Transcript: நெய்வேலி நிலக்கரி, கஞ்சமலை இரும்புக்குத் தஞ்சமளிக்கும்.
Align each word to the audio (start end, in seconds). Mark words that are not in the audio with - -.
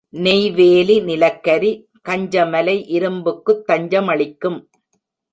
நெய்வேலி 0.09 0.99
நிலக்கரி, 0.99 1.87
கஞ்சமலை 2.09 2.83
இரும்புக்குத் 2.87 3.69
தஞ்சமளிக்கும். 3.69 4.67